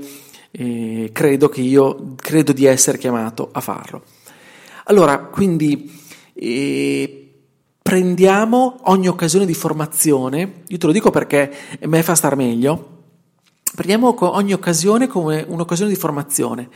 eh, 0.52 1.10
credo 1.14 1.48
che 1.48 1.62
io 1.62 2.16
credo 2.16 2.52
di 2.52 2.66
essere 2.66 2.98
chiamato 2.98 3.50
a 3.52 3.62
farlo. 3.62 4.04
Allora, 4.86 5.20
quindi 5.20 5.90
eh, 6.34 7.32
prendiamo 7.82 8.80
ogni 8.84 9.08
occasione 9.08 9.46
di 9.46 9.54
formazione, 9.54 10.64
io 10.68 10.78
te 10.78 10.86
lo 10.86 10.92
dico 10.92 11.12
perché 11.12 11.54
a 11.82 11.88
me 11.88 12.04
fa 12.04 12.14
star 12.14 12.36
meglio, 12.36 12.90
prendiamo 13.74 14.14
ogni 14.20 14.52
occasione 14.52 15.08
come 15.08 15.46
un'occasione 15.48 15.90
di 15.90 15.98
formazione 15.98 16.70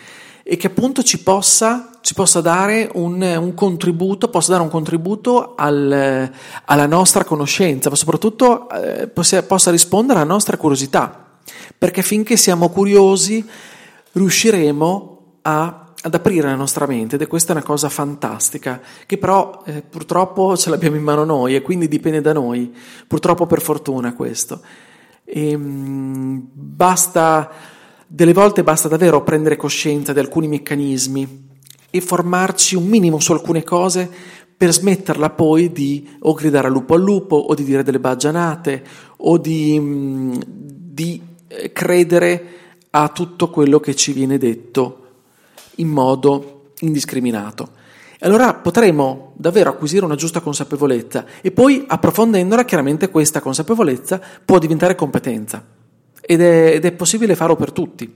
e 0.49 0.55
che 0.55 0.67
appunto 0.67 1.03
ci 1.03 1.21
possa, 1.21 1.89
ci 1.99 2.13
possa 2.13 2.39
dare 2.39 2.89
un, 2.93 3.21
un, 3.21 3.53
contributo, 3.53 4.29
possa 4.29 4.51
dare 4.51 4.63
un 4.63 4.69
contributo 4.69 5.55
al, 5.55 6.31
alla 6.63 6.85
nostra 6.85 7.25
conoscenza, 7.25 7.89
ma 7.89 7.97
soprattutto 7.97 8.69
eh, 8.69 9.09
possa, 9.09 9.43
possa 9.43 9.71
rispondere 9.71 10.19
alla 10.19 10.31
nostra 10.31 10.55
curiosità, 10.55 11.37
perché 11.77 12.01
finché 12.01 12.37
siamo 12.37 12.69
curiosi 12.69 13.45
riusciremo 14.13 15.39
a 15.41 15.81
ad 15.99 16.13
aprire 16.13 16.47
la 16.47 16.55
nostra 16.55 16.85
mente 16.85 17.15
ed 17.15 17.23
è 17.23 17.27
questa 17.27 17.53
una 17.53 17.63
cosa 17.63 17.89
fantastica 17.89 18.79
che 19.07 19.17
però 19.17 19.63
eh, 19.65 19.81
purtroppo 19.81 20.55
ce 20.55 20.69
l'abbiamo 20.69 20.95
in 20.95 21.01
mano 21.01 21.25
noi 21.25 21.55
e 21.55 21.61
quindi 21.61 21.87
dipende 21.87 22.21
da 22.21 22.33
noi, 22.33 22.73
purtroppo 23.07 23.47
per 23.47 23.61
fortuna 23.61 24.13
questo. 24.13 24.61
E, 25.25 25.49
ehm, 25.49 25.61
mh, 25.61 26.49
basta 26.53 27.51
delle 28.07 28.31
volte 28.31 28.63
basta 28.63 28.87
davvero 28.87 29.21
prendere 29.21 29.57
coscienza 29.57 30.13
di 30.13 30.19
alcuni 30.19 30.47
meccanismi 30.47 31.45
e 31.89 32.01
formarci 32.01 32.75
un 32.75 32.87
minimo 32.87 33.19
su 33.19 33.33
alcune 33.33 33.63
cose 33.63 34.09
per 34.55 34.71
smetterla 34.71 35.31
poi 35.31 35.71
di 35.73 36.07
o 36.21 36.33
gridare 36.33 36.67
al 36.67 36.73
lupo 36.73 36.93
al 36.93 37.01
lupo 37.01 37.35
o 37.35 37.53
di 37.53 37.65
dire 37.65 37.83
delle 37.83 37.99
baggianate 37.99 38.83
o 39.17 39.37
di, 39.37 39.77
mm, 39.77 40.35
di 40.45 41.21
eh, 41.47 41.71
credere 41.73 42.45
a 42.91 43.09
tutto 43.09 43.49
quello 43.49 43.79
che 43.81 43.93
ci 43.93 44.13
viene 44.13 44.37
detto 44.37 45.01
in 45.75 45.89
modo 45.89 46.71
indiscriminato. 46.79 47.71
Allora 48.21 48.53
potremo 48.55 49.33
davvero 49.35 49.69
acquisire 49.69 50.05
una 50.05 50.15
giusta 50.15 50.39
consapevolezza 50.39 51.25
e 51.41 51.51
poi 51.51 51.83
approfondendola 51.85 52.65
chiaramente 52.65 53.09
questa 53.09 53.41
consapevolezza 53.41 54.19
può 54.43 54.57
diventare 54.57 54.95
competenza 54.95 55.75
ed 56.27 56.41
è, 56.41 56.73
ed 56.75 56.85
è 56.85 56.91
possibile 56.91 57.35
farlo 57.35 57.55
per 57.55 57.71
tutti. 57.71 58.13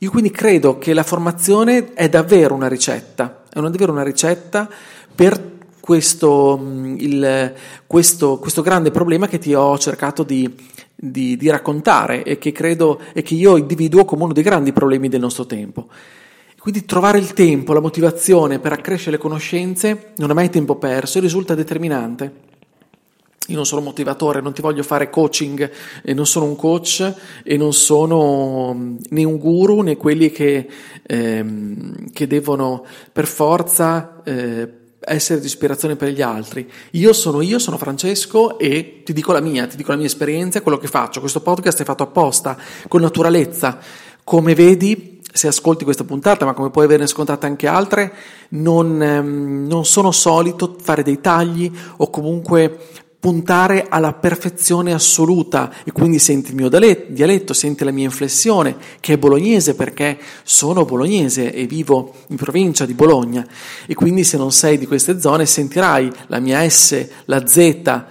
Io 0.00 0.10
quindi 0.10 0.30
credo 0.30 0.78
che 0.78 0.92
la 0.92 1.02
formazione 1.02 1.94
è 1.94 2.08
davvero 2.08 2.54
una 2.54 2.68
ricetta, 2.68 3.44
è 3.50 3.60
davvero 3.60 3.92
una 3.92 4.02
ricetta 4.02 4.68
per 5.14 5.56
questo, 5.80 6.58
mm, 6.60 6.96
il, 6.98 7.54
questo, 7.86 8.38
questo, 8.38 8.62
grande 8.62 8.90
problema 8.90 9.26
che 9.26 9.38
ti 9.38 9.54
ho 9.54 9.78
cercato 9.78 10.22
di, 10.22 10.54
di, 10.94 11.36
di, 11.36 11.48
raccontare 11.48 12.22
e 12.24 12.36
che 12.36 12.52
credo 12.52 13.00
e 13.12 13.22
che 13.22 13.34
io 13.34 13.56
individuo 13.56 14.04
come 14.04 14.24
uno 14.24 14.32
dei 14.34 14.42
grandi 14.42 14.72
problemi 14.72 15.08
del 15.08 15.20
nostro 15.20 15.46
tempo. 15.46 15.88
Quindi 16.60 16.84
trovare 16.84 17.18
il 17.18 17.32
tempo, 17.32 17.72
la 17.72 17.80
motivazione 17.80 18.58
per 18.58 18.72
accrescere 18.72 19.12
le 19.12 19.18
conoscenze 19.18 20.12
non 20.16 20.30
è 20.30 20.34
mai 20.34 20.50
tempo 20.50 20.76
perso 20.76 21.18
e 21.18 21.22
risulta 21.22 21.54
determinante. 21.54 22.47
Io 23.48 23.56
non 23.56 23.64
sono 23.64 23.80
motivatore, 23.80 24.42
non 24.42 24.52
ti 24.52 24.60
voglio 24.60 24.82
fare 24.82 25.08
coaching 25.08 25.70
e 26.02 26.12
non 26.12 26.26
sono 26.26 26.44
un 26.44 26.56
coach 26.56 27.14
e 27.42 27.56
non 27.56 27.72
sono 27.72 28.74
mm, 28.74 28.96
né 29.10 29.24
un 29.24 29.38
guru 29.38 29.80
né 29.80 29.96
quelli 29.96 30.30
che, 30.30 30.68
ehm, 31.02 32.10
che 32.12 32.26
devono 32.26 32.84
per 33.10 33.26
forza 33.26 34.20
eh, 34.22 34.68
essere 35.00 35.40
di 35.40 35.46
ispirazione 35.46 35.96
per 35.96 36.10
gli 36.10 36.20
altri. 36.20 36.70
Io 36.92 37.14
sono 37.14 37.40
io, 37.40 37.58
sono 37.58 37.78
Francesco 37.78 38.58
e 38.58 39.02
ti 39.02 39.14
dico 39.14 39.32
la 39.32 39.40
mia, 39.40 39.66
ti 39.66 39.76
dico 39.76 39.92
la 39.92 39.96
mia 39.96 40.06
esperienza, 40.06 40.60
quello 40.60 40.76
che 40.78 40.86
faccio. 40.86 41.20
Questo 41.20 41.40
podcast 41.40 41.80
è 41.80 41.84
fatto 41.84 42.02
apposta, 42.02 42.56
con 42.86 43.00
naturalezza. 43.00 43.78
Come 44.24 44.54
vedi, 44.54 45.20
se 45.32 45.46
ascolti 45.46 45.84
questa 45.84 46.04
puntata, 46.04 46.44
ma 46.44 46.52
come 46.52 46.68
puoi 46.68 46.84
averne 46.84 47.04
ascoltate 47.04 47.46
anche 47.46 47.66
altre, 47.66 48.12
non, 48.50 49.00
ehm, 49.00 49.66
non 49.66 49.86
sono 49.86 50.10
solito 50.10 50.76
fare 50.78 51.02
dei 51.02 51.18
tagli 51.22 51.72
o 51.96 52.10
comunque 52.10 53.06
puntare 53.20 53.86
alla 53.88 54.12
perfezione 54.12 54.92
assoluta. 54.92 55.72
E 55.84 55.92
quindi 55.92 56.18
senti 56.18 56.50
il 56.50 56.56
mio 56.56 56.68
dialetto, 56.68 57.52
senti 57.52 57.84
la 57.84 57.90
mia 57.90 58.04
inflessione, 58.04 58.76
che 59.00 59.14
è 59.14 59.18
bolognese 59.18 59.74
perché 59.74 60.18
sono 60.44 60.84
bolognese 60.84 61.52
e 61.52 61.66
vivo 61.66 62.14
in 62.28 62.36
provincia 62.36 62.86
di 62.86 62.94
Bologna. 62.94 63.46
E 63.86 63.94
quindi 63.94 64.24
se 64.24 64.36
non 64.36 64.52
sei 64.52 64.78
di 64.78 64.86
queste 64.86 65.20
zone 65.20 65.46
sentirai 65.46 66.10
la 66.28 66.38
mia 66.38 66.68
S, 66.68 67.08
la 67.24 67.46
Z, 67.46 68.04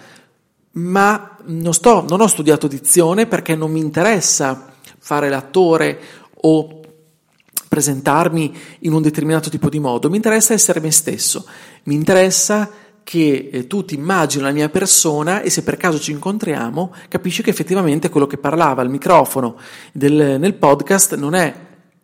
ma 0.72 1.38
non, 1.46 1.74
sto, 1.74 2.06
non 2.08 2.22
ho 2.22 2.28
studiato 2.28 2.68
dizione 2.68 3.26
perché 3.26 3.56
non 3.56 3.72
mi 3.72 3.80
interessa 3.80 4.74
fare 5.00 5.30
l'attore 5.30 6.00
o 6.42 6.82
presentarmi 7.68 8.56
in 8.80 8.94
un 8.94 9.02
determinato 9.02 9.50
tipo 9.50 9.70
di 9.70 9.80
modo, 9.80 10.10
mi 10.10 10.16
interessa 10.16 10.54
essere 10.54 10.80
me 10.80 10.92
stesso, 10.92 11.46
mi 11.84 11.96
interessa 11.96 12.70
che 13.08 13.48
eh, 13.54 13.68
tu 13.68 13.86
ti 13.86 13.96
immagini 13.96 14.44
la 14.44 14.52
mia 14.52 14.68
persona 14.68 15.42
e 15.42 15.50
se 15.50 15.64
per 15.64 15.78
caso 15.78 15.98
ci 15.98 16.12
incontriamo 16.12 16.94
capisci 17.08 17.42
che 17.42 17.50
effettivamente 17.50 18.10
quello 18.10 18.28
che 18.28 18.38
parlava 18.38 18.82
al 18.82 18.90
microfono 18.90 19.56
del, 19.94 20.36
nel 20.38 20.56
podcast 20.56 21.16
non 21.16 21.34
è, 21.34 21.54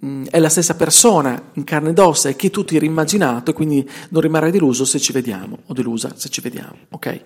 mm, 0.06 0.28
è 0.30 0.40
la 0.40 0.48
stessa 0.48 0.76
persona 0.76 1.50
in 1.56 1.66
carne 1.66 1.90
ed 1.90 2.00
ossa 2.00 2.30
e 2.30 2.38
che 2.38 2.50
tu 2.50 2.64
ti 2.64 2.78
eri 2.78 2.86
immaginato 2.86 3.52
e 3.52 3.54
quindi 3.54 3.86
non 4.12 4.22
rimarrai 4.22 4.50
deluso 4.50 4.86
se 4.86 4.98
ci 4.98 5.12
vediamo 5.12 5.58
o 5.66 5.74
delusa 5.74 6.14
se 6.16 6.30
ci 6.30 6.40
vediamo, 6.40 6.78
ok? 6.92 7.22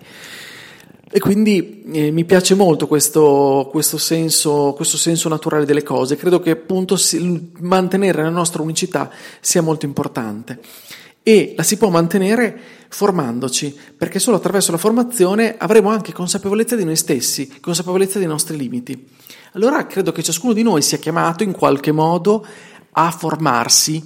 E 1.10 1.20
quindi 1.20 1.84
eh, 1.92 2.10
mi 2.10 2.24
piace 2.24 2.56
molto 2.56 2.88
questo, 2.88 3.68
questo, 3.70 3.96
senso, 3.96 4.72
questo, 4.74 4.96
senso, 4.96 5.28
naturale 5.28 5.64
delle 5.64 5.84
cose, 5.84 6.16
credo 6.16 6.40
che 6.40 6.50
appunto 6.50 6.96
si, 6.96 7.52
mantenere 7.60 8.22
la 8.24 8.28
nostra 8.28 8.60
unicità 8.60 9.08
sia 9.40 9.62
molto 9.62 9.86
importante 9.86 10.58
e 11.22 11.54
la 11.56 11.62
si 11.62 11.76
può 11.76 11.90
mantenere 11.90 12.58
formandoci, 12.88 13.76
perché 13.96 14.18
solo 14.18 14.36
attraverso 14.36 14.72
la 14.72 14.78
formazione 14.78 15.56
avremo 15.58 15.90
anche 15.90 16.12
consapevolezza 16.12 16.74
di 16.74 16.84
noi 16.84 16.96
stessi, 16.96 17.60
consapevolezza 17.60 18.18
dei 18.18 18.28
nostri 18.28 18.56
limiti. 18.56 19.06
Allora 19.52 19.86
credo 19.86 20.12
che 20.12 20.22
ciascuno 20.22 20.52
di 20.52 20.62
noi 20.62 20.82
sia 20.82 20.98
chiamato 20.98 21.42
in 21.42 21.52
qualche 21.52 21.92
modo 21.92 22.46
a 22.92 23.10
formarsi 23.10 24.02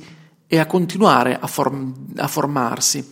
e 0.47 0.59
a 0.59 0.67
continuare 0.67 1.39
a, 1.41 1.47
form- 1.47 1.95
a 2.17 2.27
formarsi. 2.27 3.09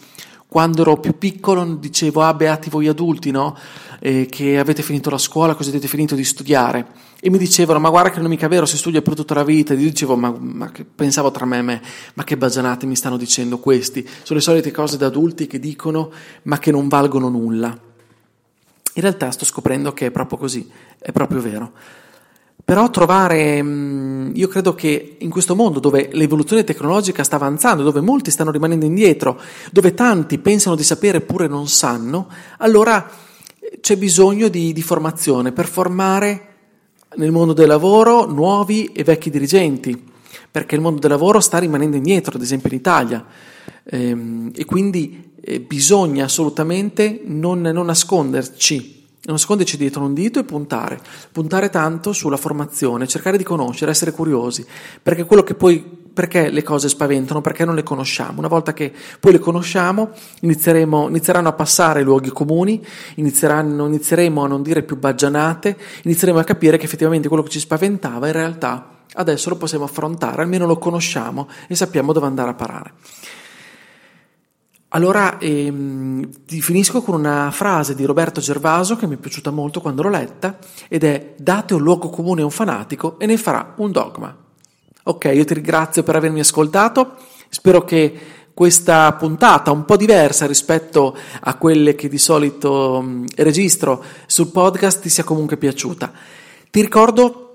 Quando 0.50 0.82
ero 0.82 0.96
più 0.96 1.16
piccolo 1.16 1.64
dicevo, 1.76 2.22
ah 2.22 2.34
beati 2.34 2.70
voi 2.70 2.88
adulti, 2.88 3.30
no? 3.30 3.56
Eh, 4.00 4.26
che 4.28 4.58
avete 4.58 4.82
finito 4.82 5.08
la 5.08 5.16
scuola, 5.16 5.54
così 5.54 5.68
avete 5.68 5.86
finito 5.86 6.16
di 6.16 6.24
studiare 6.24 6.86
e 7.20 7.30
mi 7.30 7.38
dicevano 7.38 7.78
ma 7.78 7.88
guarda 7.88 8.10
che 8.10 8.16
non 8.16 8.26
è 8.26 8.28
mica 8.30 8.48
vero, 8.48 8.66
si 8.66 8.76
studia 8.76 9.00
per 9.00 9.14
tutta 9.14 9.34
la 9.34 9.44
vita, 9.44 9.74
e 9.74 9.76
io 9.76 9.88
dicevo 9.88 10.16
ma, 10.16 10.34
ma 10.36 10.72
che, 10.72 10.84
pensavo 10.84 11.30
tra 11.30 11.44
me 11.44 11.58
e 11.58 11.62
me, 11.62 11.82
ma 12.14 12.24
che 12.24 12.36
bagianate 12.36 12.84
mi 12.84 12.96
stanno 12.96 13.16
dicendo 13.16 13.58
questi, 13.58 14.02
sono 14.24 14.40
le 14.40 14.44
solite 14.44 14.72
cose 14.72 14.96
da 14.96 15.06
adulti 15.06 15.46
che 15.46 15.60
dicono 15.60 16.10
ma 16.44 16.58
che 16.58 16.72
non 16.72 16.88
valgono 16.88 17.28
nulla. 17.28 17.68
In 18.94 19.02
realtà 19.02 19.30
sto 19.30 19.44
scoprendo 19.44 19.92
che 19.92 20.06
è 20.06 20.10
proprio 20.10 20.36
così, 20.36 20.68
è 20.98 21.12
proprio 21.12 21.40
vero. 21.40 21.72
Però 22.64 22.90
trovare, 22.90 23.62
mm, 23.62 24.32
io 24.34 24.48
credo 24.48 24.74
che 24.74 25.16
in 25.18 25.30
questo 25.30 25.54
mondo 25.54 25.80
dove 25.80 26.10
l'evoluzione 26.12 26.64
tecnologica 26.64 27.24
sta 27.24 27.36
avanzando, 27.36 27.82
dove 27.82 28.00
molti 28.00 28.30
stanno 28.30 28.50
rimanendo 28.50 28.84
indietro, 28.84 29.40
dove 29.72 29.94
tanti 29.94 30.38
pensano 30.38 30.76
di 30.76 30.82
sapere 30.82 31.18
eppure 31.18 31.46
non 31.46 31.68
sanno, 31.68 32.28
allora 32.58 33.08
c'è 33.80 33.96
bisogno 33.96 34.48
di, 34.48 34.72
di 34.72 34.82
formazione 34.82 35.52
per 35.52 35.66
formare 35.66 36.46
nel 37.16 37.32
mondo 37.32 37.52
del 37.52 37.66
lavoro 37.66 38.26
nuovi 38.26 38.92
e 38.92 39.02
vecchi 39.04 39.30
dirigenti, 39.30 40.08
perché 40.50 40.74
il 40.74 40.80
mondo 40.80 41.00
del 41.00 41.10
lavoro 41.10 41.40
sta 41.40 41.58
rimanendo 41.58 41.96
indietro, 41.96 42.36
ad 42.36 42.42
esempio 42.42 42.70
in 42.70 42.76
Italia, 42.76 43.24
ehm, 43.84 44.52
e 44.54 44.64
quindi 44.64 45.32
eh, 45.40 45.60
bisogna 45.60 46.24
assolutamente 46.24 47.20
non, 47.24 47.60
non 47.60 47.86
nasconderci 47.86 48.99
nasconderci 49.22 49.76
dietro 49.76 50.02
un 50.02 50.14
dito 50.14 50.38
e 50.38 50.44
puntare, 50.44 50.98
puntare 51.30 51.70
tanto 51.70 52.12
sulla 52.12 52.36
formazione, 52.36 53.06
cercare 53.06 53.36
di 53.36 53.44
conoscere, 53.44 53.90
essere 53.90 54.12
curiosi, 54.12 54.66
perché 55.02 55.24
quello 55.24 55.42
che 55.42 55.54
poi 55.54 55.98
perché 56.12 56.50
le 56.50 56.62
cose 56.62 56.88
spaventano? 56.88 57.40
Perché 57.40 57.64
non 57.64 57.74
le 57.76 57.84
conosciamo. 57.84 58.40
Una 58.40 58.48
volta 58.48 58.72
che 58.72 58.92
poi 59.20 59.32
le 59.32 59.38
conosciamo, 59.38 60.10
inizieranno 60.40 61.48
a 61.48 61.52
passare 61.52 62.02
luoghi 62.02 62.30
comuni, 62.30 62.84
inizieremo 63.14 64.44
a 64.44 64.46
non 64.46 64.62
dire 64.62 64.82
più 64.82 64.98
baggianate, 64.98 65.76
inizieremo 66.02 66.38
a 66.38 66.44
capire 66.44 66.76
che 66.76 66.84
effettivamente 66.84 67.28
quello 67.28 67.44
che 67.44 67.50
ci 67.50 67.60
spaventava 67.60 68.26
in 68.26 68.32
realtà 68.32 68.98
adesso 69.14 69.48
lo 69.48 69.56
possiamo 69.56 69.84
affrontare, 69.84 70.42
almeno 70.42 70.66
lo 70.66 70.78
conosciamo 70.78 71.48
e 71.68 71.74
sappiamo 71.74 72.12
dove 72.12 72.26
andare 72.26 72.50
a 72.50 72.54
parare. 72.54 72.92
Allora 74.92 75.38
ehm, 75.38 76.28
finisco 76.46 77.00
con 77.02 77.14
una 77.14 77.50
frase 77.52 77.94
di 77.94 78.04
Roberto 78.04 78.40
Gervaso 78.40 78.96
che 78.96 79.06
mi 79.06 79.14
è 79.14 79.18
piaciuta 79.18 79.50
molto 79.50 79.80
quando 79.80 80.02
l'ho 80.02 80.08
letta 80.08 80.58
ed 80.88 81.04
è 81.04 81.34
date 81.36 81.74
un 81.74 81.82
luogo 81.82 82.10
comune 82.10 82.42
a 82.42 82.44
un 82.44 82.50
fanatico 82.50 83.16
e 83.18 83.26
ne 83.26 83.36
farà 83.36 83.74
un 83.76 83.92
dogma. 83.92 84.36
Ok, 85.04 85.30
io 85.32 85.44
ti 85.44 85.54
ringrazio 85.54 86.02
per 86.02 86.16
avermi 86.16 86.40
ascoltato, 86.40 87.14
spero 87.48 87.84
che 87.84 88.18
questa 88.52 89.12
puntata 89.12 89.70
un 89.70 89.84
po' 89.84 89.96
diversa 89.96 90.46
rispetto 90.46 91.16
a 91.40 91.54
quelle 91.56 91.94
che 91.94 92.08
di 92.08 92.18
solito 92.18 93.24
registro 93.36 94.02
sul 94.26 94.48
podcast 94.48 95.02
ti 95.02 95.08
sia 95.08 95.24
comunque 95.24 95.56
piaciuta. 95.56 96.12
Ti 96.68 96.80
ricordo 96.80 97.49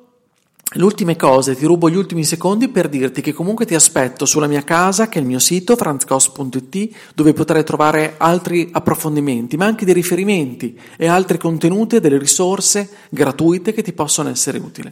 le 0.78 0.84
ultime 0.84 1.16
cose, 1.16 1.56
ti 1.56 1.66
rubo 1.66 1.90
gli 1.90 1.96
ultimi 1.96 2.26
secondi 2.26 2.68
per 2.68 2.90
dirti 2.90 3.22
che 3.22 3.32
comunque 3.32 3.66
ti 3.66 3.76
aspetto 3.76 4.26
sulla 4.26 4.48
mia 4.48 4.64
casa, 4.64 5.08
che 5.08 5.20
è 5.20 5.22
il 5.22 5.28
mio 5.28 5.40
sito, 5.40 5.78
franzcos.it, 5.78 6.96
dove 7.16 7.32
potrai 7.32 7.64
trovare 7.64 8.16
altri 8.18 8.70
approfondimenti, 8.74 9.56
ma 9.56 9.68
anche 9.68 9.86
dei 9.86 9.94
riferimenti 9.94 10.78
e 10.98 11.08
altri 11.08 11.38
contenuti 11.38 11.96
e 11.96 12.00
delle 12.02 12.18
risorse 12.18 12.90
gratuite 13.10 13.72
che 13.72 13.84
ti 13.84 13.94
possono 13.94 14.28
essere 14.28 14.58
utili. 14.58 14.92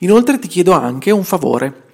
Inoltre 0.00 0.38
ti 0.38 0.46
chiedo 0.46 0.70
anche 0.72 1.10
un 1.10 1.24
favore. 1.24 1.86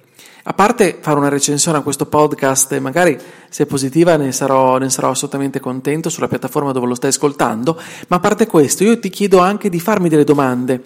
A 0.43 0.53
parte 0.53 0.99
fare 1.01 1.17
una 1.17 1.27
recensione 1.29 1.79
a 1.79 1.81
questo 1.81 2.05
podcast, 2.05 2.77
magari 2.77 3.17
se 3.49 3.63
è 3.63 3.65
positiva 3.65 4.17
ne 4.17 4.31
sarò, 4.31 4.77
ne 4.77 4.91
sarò, 4.91 5.09
assolutamente 5.09 5.59
contento 5.59 6.09
sulla 6.09 6.27
piattaforma 6.27 6.71
dove 6.71 6.85
lo 6.85 6.93
stai 6.93 7.09
ascoltando, 7.09 7.81
ma 8.09 8.17
a 8.17 8.19
parte 8.19 8.45
questo 8.45 8.83
io 8.83 8.99
ti 8.99 9.09
chiedo 9.09 9.39
anche 9.39 9.69
di 9.69 9.79
farmi 9.79 10.09
delle 10.09 10.23
domande, 10.23 10.83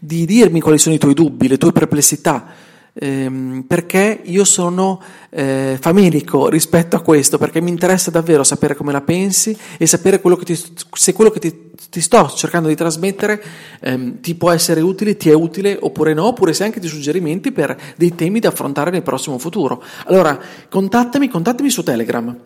di 0.00 0.26
dirmi 0.26 0.60
quali 0.60 0.78
sono 0.78 0.94
i 0.94 0.98
tuoi 0.98 1.14
dubbi, 1.14 1.48
le 1.48 1.58
tue 1.58 1.72
perplessità 1.72 2.66
ehm, 2.98 3.64
perché 3.66 4.20
io 4.24 4.44
sono 4.44 5.00
eh, 5.30 5.76
famelico 5.80 6.48
rispetto 6.48 6.96
a 6.96 7.00
questo, 7.00 7.38
perché 7.38 7.60
mi 7.60 7.70
interessa 7.70 8.10
davvero 8.10 8.42
sapere 8.44 8.74
come 8.74 8.92
la 8.92 9.00
pensi 9.00 9.56
e 9.76 9.86
sapere 9.86 10.20
quello 10.20 10.36
ti, 10.36 10.58
se 10.92 11.12
quello 11.12 11.30
che 11.30 11.40
ti, 11.40 11.70
ti, 11.90 12.00
sto 12.00 12.28
cercando 12.28 12.68
di 12.68 12.74
trasmettere 12.74 13.42
ehm, 13.80 14.20
ti 14.20 14.34
può 14.34 14.50
essere 14.50 14.80
utile, 14.80 15.16
ti 15.16 15.30
è 15.30 15.34
utile 15.34 15.76
oppure 15.80 16.14
no, 16.14 16.26
oppure 16.26 16.52
se 16.52 16.64
anche 16.64 16.80
di 16.80 16.88
suggerimenti 16.88 17.52
per 17.52 17.76
dei 17.96 18.14
temi 18.14 18.40
da 18.40 18.48
affrontare 18.48 18.90
nel 18.90 19.02
prossimo 19.02 19.38
futuro. 19.38 19.82
Allora, 20.06 20.38
contattami, 20.68 21.28
contattami 21.28 21.70
su 21.70 21.82
Telegram 21.82 22.36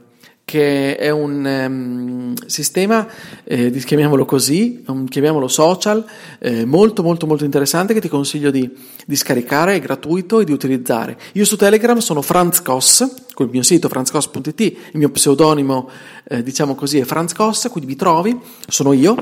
che 0.44 0.96
è 0.96 1.10
un 1.10 1.44
um, 1.44 2.34
sistema, 2.46 3.06
eh, 3.44 3.70
chiamiamolo 3.70 4.24
così, 4.24 4.82
un, 4.88 5.06
chiamiamolo 5.06 5.48
social, 5.48 6.04
eh, 6.38 6.64
molto 6.64 7.02
molto 7.02 7.26
molto 7.26 7.44
interessante 7.44 7.94
che 7.94 8.00
ti 8.00 8.08
consiglio 8.08 8.50
di, 8.50 8.70
di, 9.06 9.16
scaricare, 9.16 9.76
è 9.76 9.80
gratuito 9.80 10.40
e 10.40 10.44
di 10.44 10.52
utilizzare. 10.52 11.16
Io 11.32 11.44
su 11.44 11.56
Telegram 11.56 11.98
sono 11.98 12.22
Franz 12.22 12.60
Koss, 12.60 13.08
col 13.32 13.48
mio 13.50 13.62
sito 13.62 13.88
franzcos.it, 13.88 14.60
il 14.60 14.76
mio 14.92 15.10
pseudonimo 15.10 15.88
eh, 16.24 16.42
diciamo 16.42 16.74
così 16.74 16.98
è 16.98 17.04
Franz 17.04 17.32
Koss, 17.32 17.68
quindi 17.70 17.90
mi 17.90 17.96
trovi, 17.96 18.38
sono 18.66 18.92
io, 18.92 19.16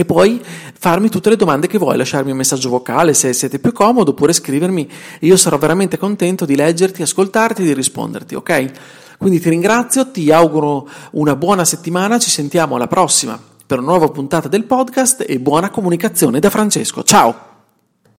e 0.00 0.04
poi 0.04 0.40
farmi 0.78 1.08
tutte 1.08 1.28
le 1.28 1.34
domande 1.36 1.66
che 1.66 1.76
vuoi, 1.76 1.96
lasciarmi 1.96 2.30
un 2.30 2.36
messaggio 2.36 2.68
vocale 2.68 3.14
se 3.14 3.32
siete 3.32 3.58
più 3.58 3.72
comodo, 3.72 4.10
oppure 4.10 4.32
scrivermi, 4.32 4.88
io 5.20 5.36
sarò 5.36 5.58
veramente 5.58 5.98
contento 5.98 6.44
di 6.44 6.54
leggerti, 6.54 7.02
ascoltarti 7.02 7.62
e 7.62 7.64
di 7.64 7.72
risponderti, 7.72 8.34
ok? 8.36 8.72
Quindi 9.18 9.40
ti 9.40 9.50
ringrazio, 9.50 10.10
ti 10.10 10.30
auguro 10.30 10.88
una 11.12 11.34
buona 11.34 11.64
settimana, 11.64 12.18
ci 12.18 12.30
sentiamo 12.30 12.76
alla 12.76 12.86
prossima 12.86 13.38
per 13.66 13.80
una 13.80 13.88
nuova 13.88 14.08
puntata 14.08 14.48
del 14.48 14.64
podcast 14.64 15.24
e 15.26 15.40
buona 15.40 15.70
comunicazione 15.70 16.38
da 16.38 16.48
Francesco. 16.48 17.02
Ciao! 17.02 17.47